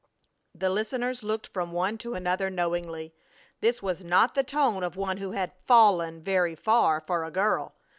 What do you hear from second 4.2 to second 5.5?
the tone of one who